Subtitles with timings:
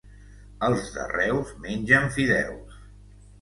[0.67, 2.81] Els de Reus mengen fideus.